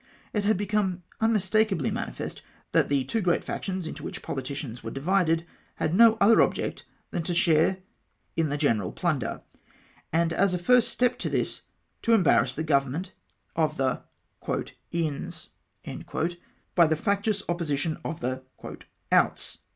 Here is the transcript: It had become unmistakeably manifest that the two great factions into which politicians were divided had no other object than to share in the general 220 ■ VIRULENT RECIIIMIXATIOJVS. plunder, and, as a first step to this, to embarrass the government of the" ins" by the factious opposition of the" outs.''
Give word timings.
It 0.33 0.45
had 0.45 0.57
become 0.57 1.03
unmistakeably 1.19 1.91
manifest 1.91 2.41
that 2.71 2.89
the 2.89 3.03
two 3.03 3.21
great 3.21 3.43
factions 3.43 3.85
into 3.85 4.01
which 4.01 4.23
politicians 4.23 4.81
were 4.83 4.89
divided 4.89 5.45
had 5.75 5.93
no 5.93 6.17
other 6.19 6.41
object 6.41 6.85
than 7.11 7.21
to 7.21 7.35
share 7.35 7.77
in 8.35 8.49
the 8.49 8.57
general 8.57 8.91
220 8.93 9.25
■ 9.43 9.43
VIRULENT 9.43 9.45
RECIIIMIXATIOJVS. 9.45 9.69
plunder, 9.69 10.11
and, 10.11 10.33
as 10.33 10.53
a 10.55 10.57
first 10.57 10.87
step 10.89 11.19
to 11.19 11.29
this, 11.29 11.61
to 12.01 12.13
embarrass 12.13 12.55
the 12.55 12.63
government 12.63 13.11
of 13.55 13.77
the" 13.77 14.01
ins" 14.91 15.49
by 16.75 16.87
the 16.87 16.95
factious 16.95 17.43
opposition 17.47 17.97
of 18.03 18.21
the" 18.21 18.41
outs.'' 19.11 19.59